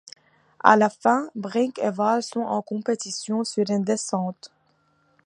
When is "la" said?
0.77-0.89